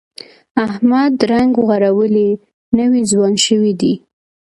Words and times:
احمد 0.65 1.13
رنګ 1.31 1.53
غوړولی، 1.65 2.29
نوی 2.77 3.01
ځوان 3.11 3.33
شوی 3.45 3.71
دی. 3.81 3.93